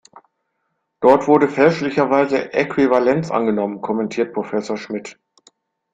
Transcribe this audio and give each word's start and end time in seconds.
Dort 0.99 1.27
wurde 1.27 1.47
fälschlicherweise 1.47 2.53
Äquivalenz 2.53 3.29
angenommen, 3.29 3.81
kommentiert 3.81 4.33
Professor 4.33 4.75
Schmidt. 4.75 5.19